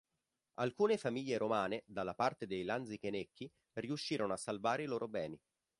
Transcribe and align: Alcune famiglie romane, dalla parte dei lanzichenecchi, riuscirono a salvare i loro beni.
Alcune 0.55 0.97
famiglie 0.97 1.37
romane, 1.37 1.83
dalla 1.85 2.15
parte 2.15 2.47
dei 2.47 2.63
lanzichenecchi, 2.63 3.47
riuscirono 3.73 4.33
a 4.33 4.37
salvare 4.37 4.81
i 4.81 4.85
loro 4.87 5.07
beni. 5.07 5.39